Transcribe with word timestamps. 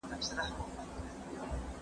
زه 0.05 0.09
اوس 0.15 0.27
سندري 0.27 1.35
اورم؟! 1.39 1.77